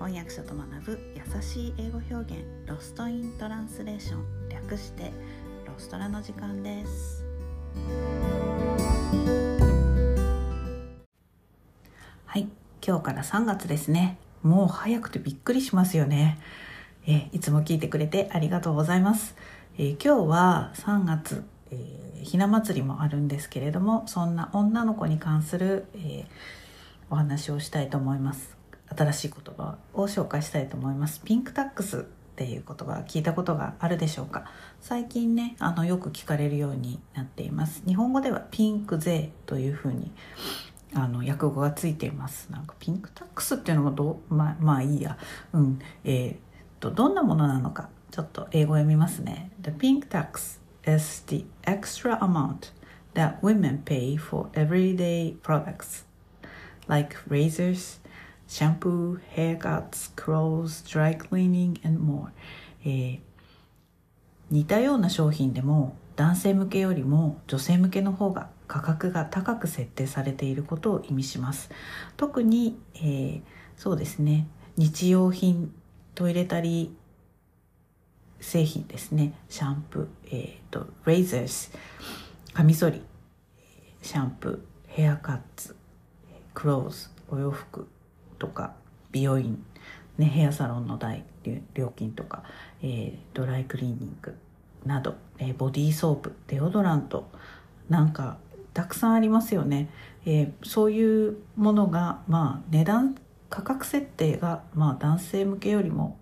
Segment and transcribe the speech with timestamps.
[0.00, 5.12] 翻訳者と学ぶ優しい英語表現ロストイントランスレーション略して
[5.66, 7.22] ロストラの時間です。
[12.24, 12.48] はい
[12.82, 14.16] 今日から3月ですね。
[14.42, 16.38] もう早くてびっくりしますよね。
[17.06, 19.36] えいつも聞いてくれてありがとうございます、
[19.76, 26.24] え今日は3月、えー、ひな祭りもあるんですけれどもそんな女の子に関する、えー、
[27.10, 28.59] お話をしたいと思います。
[28.96, 31.20] 新しい言葉を紹介したいと思います。
[31.22, 32.02] ピンクタックスっ
[32.36, 34.44] ていう言葉聞いたことがあるでしょうか？
[34.80, 37.82] 最近ねあのよく聞かれるようになっています。
[37.86, 40.10] 日本語ではピンク税というふうに
[40.94, 42.50] あの訳語がついています。
[42.50, 44.34] なんかピンクタックスっていうのもどう？
[44.34, 45.18] ままあいいや。
[45.52, 45.78] うん。
[46.04, 46.36] えー、っ
[46.80, 47.90] とどんなものなのか？
[48.10, 49.50] ちょっと英語読みますね。
[49.60, 52.72] The pink tax is the extra amount
[53.14, 56.04] that women pay for everyday products
[56.88, 58.00] like razors
[58.50, 62.30] shampoo, haircuts, clothes, dry cleaning and more、
[62.84, 63.20] えー、
[64.50, 71.70] 似たような商品でも男性向けよりも女性向けの方が価格が高く設定されていることを意味します。
[72.16, 73.42] 特に、えー、
[73.76, 74.48] そうですね。
[74.76, 75.72] 日用品
[76.14, 79.32] トイレタリー製品ですね。
[79.48, 81.72] シャンプー、えーと、レイザース
[82.52, 83.00] カミソリ
[84.02, 85.76] シャンプーヘアカッツ
[86.52, 87.86] クローズお洋服。
[88.40, 88.72] とか
[89.12, 89.64] 美容院、
[90.18, 91.24] ね、ヘアサロンの代
[91.74, 92.42] 料金とか、
[92.82, 94.34] えー、ドライクリーニング
[94.84, 97.30] など、えー、ボディーソープデオドラント
[97.88, 98.38] なんか
[98.74, 99.90] たくさんありますよね、
[100.26, 103.16] えー、そういうものが、まあ、値段
[103.48, 106.18] 価格設定が、まあ、男性向けよりも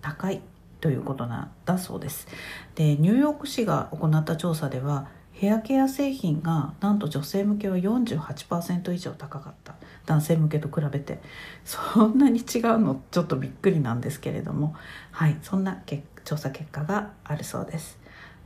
[0.00, 0.42] 高い
[0.80, 2.26] ということなんだそうです。
[2.74, 5.08] でニューヨーク市が行った調査では
[5.42, 9.74] ヘアケア製品がなんと女性向けは48%以上高かった。
[10.06, 11.20] 男性向けと比べて。
[11.64, 13.02] そんなに違うの？
[13.10, 14.76] ちょっとびっくりなんですけれども。
[15.10, 15.36] はい。
[15.42, 15.82] そんな
[16.24, 17.98] 調査結果があるそうです。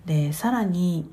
[0.06, 1.10] でさらに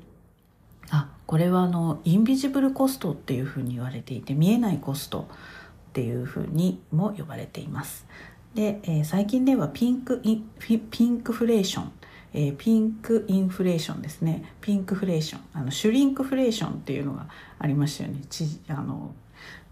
[0.88, 8.06] あこれはあのインビジブルコストっていうふうに言われていて見えないコストっていうふうにも呼ばれています。
[8.54, 11.92] で、えー、最近ではピンクイピンクフレーション
[12.34, 14.54] えー、ピンクインフレーションですね。
[14.60, 15.40] ピンクフレーション。
[15.54, 17.28] あのシュリンクフレーションっていうのが
[17.58, 18.20] ありましたよね。
[18.28, 19.14] ちあの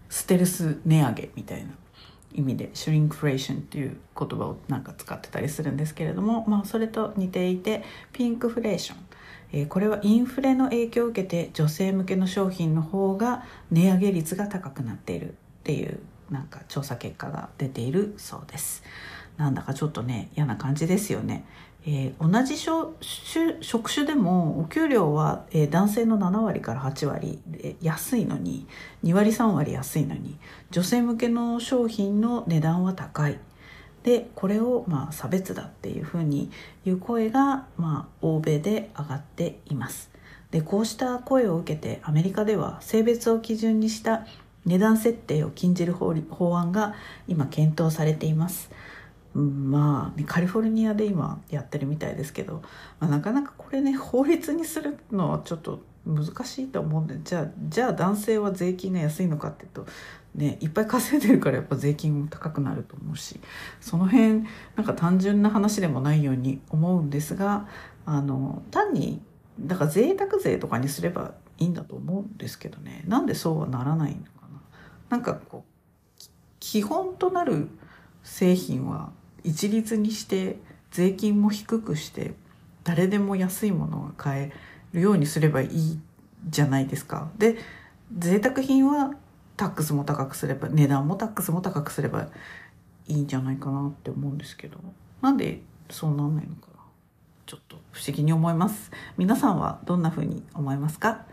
[0.09, 1.71] ステルス値上げみたいな
[2.33, 8.97] 意味でシュリンクフレーションっていう言葉をなんか使ってたりするんですけれども、まあ、それと似ていてピンクフレーション、
[9.51, 15.99] えー、これはインフレの影響を受けて女性向けの商品の方が値上げ率が高くなっているっていう
[16.29, 18.83] なんか調査結果が出ているそうです。
[19.37, 21.45] なんだかちょっとね嫌な感じですよね。
[21.85, 28.67] えー、同じ職種でもお給料は、えー、男性の7割から8割で安いのに
[29.03, 30.37] 2割3割安いのに
[30.71, 33.37] 女性向けの商品の値段は高い
[34.03, 36.51] でこれをまあ差別だっていうふうに
[36.85, 40.09] 言う声が、まあ、欧米で上がっています
[40.51, 44.25] でこうした声を受けてアメリカでは性別を基準にした
[44.65, 46.95] 値段設定を禁じる法案が
[47.27, 48.69] 今検討されています。
[49.35, 52.61] まあ、カリフォルニアで今やってるみたいですけど、
[52.99, 59.87] まあ、なかなかこれね法律にするのはちょっと難しいと思うんでじゃあじゃあ男性は税金が安いのかっていうと、
[60.35, 63.39] ね、いっぱい稼いでるからやっぱ税金も高くなると思うし
[63.79, 64.43] その辺
[64.75, 67.67] なんか単純な話でもないように思うんですが
[68.05, 69.21] あの単に
[69.59, 74.61] だから贅沢税とかにすればいいんだと思うんですけどねなんでそうはならないのかな。
[75.09, 75.73] なんかこう
[76.59, 77.69] 基本となる
[78.23, 79.11] 製品は
[79.43, 80.57] 一律にして
[80.91, 82.33] 税金も低くして
[82.83, 84.53] 誰でも安いものが買え
[84.93, 85.99] るようにすればいい
[86.49, 87.29] じゃないですか。
[87.37, 87.57] で
[88.17, 89.11] 贅沢品は
[89.55, 92.27] タックスも高くすれば値段もタックスも高くすれば
[93.07, 94.77] いいんじゃないかなって思うんですけど。
[95.21, 96.83] なんでそうなんないのかな。
[97.45, 98.91] ちょっと不思議に思います。
[99.17, 101.25] 皆さんはどんな風に思いますか？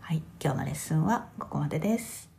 [0.00, 2.29] はい今日のレッスンはここまでです。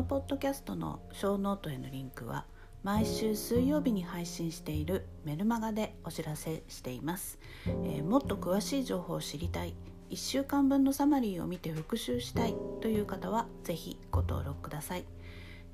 [0.00, 2.46] のポッドキャストのショーノートへのリンクは
[2.82, 9.74] 毎週水曜日に配信しているメルマガでお知らせしています、えー、もっと詳しい情報を知りたい
[10.08, 15.04] 1週間分のサマリーを見て復習したいという方は是非ご登録ください、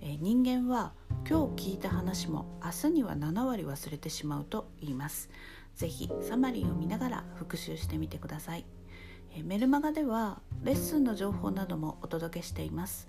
[0.01, 0.93] えー、人間は
[1.29, 5.31] 今日聞いた話も明日には7割忘れてしまうと言います。
[5.77, 8.65] 是非サマリーを見ながら復習してみてください。
[9.45, 13.09] メルマガではレッスンの情報などもお届けしています。